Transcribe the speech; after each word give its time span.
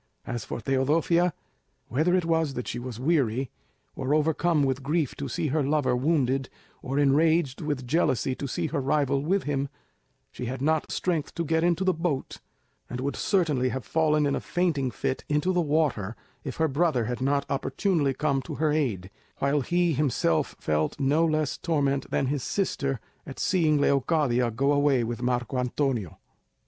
As 0.25 0.43
for 0.45 0.59
Teodosia, 0.59 1.31
whether 1.87 2.15
it 2.15 2.25
was 2.25 2.55
that 2.55 2.67
she 2.67 2.79
was 2.79 2.99
weary, 2.99 3.51
or 3.95 4.15
overcome 4.15 4.63
with 4.63 4.81
grief 4.81 5.13
to 5.17 5.27
see 5.27 5.49
her 5.49 5.61
lover 5.61 5.95
wounded, 5.95 6.49
or 6.81 6.97
enraged 6.97 7.61
with 7.61 7.85
jealousy 7.85 8.33
to 8.33 8.47
see 8.47 8.65
her 8.65 8.81
rival 8.81 9.21
with 9.23 9.43
him, 9.43 9.69
she 10.31 10.45
had 10.47 10.59
not 10.59 10.91
strength 10.91 11.35
to 11.35 11.45
get 11.45 11.63
into 11.63 11.83
the 11.83 11.93
boat, 11.93 12.37
and 12.89 12.99
would 12.99 13.15
certainly 13.15 13.69
have 13.69 13.85
fallen 13.85 14.25
in 14.25 14.33
a 14.35 14.39
fainting 14.41 14.89
fit 14.89 15.23
into 15.29 15.53
the 15.53 15.61
water, 15.61 16.15
if 16.43 16.55
her 16.55 16.67
brother 16.67 17.05
had 17.05 17.21
not 17.21 17.45
opportunely 17.47 18.15
come 18.15 18.41
to 18.41 18.55
her 18.55 18.71
aid, 18.71 19.11
while 19.37 19.61
he 19.61 19.93
himself 19.93 20.55
felt 20.59 20.99
no 20.99 21.23
less 21.23 21.57
torment 21.59 22.09
than 22.09 22.25
his 22.25 22.41
sister 22.41 22.99
at 23.27 23.37
seeing 23.37 23.77
Leocadia 23.79 24.49
go 24.49 24.71
away 24.71 25.03
with 25.03 25.21
Marco 25.21 25.59
Antonio. 25.59 26.17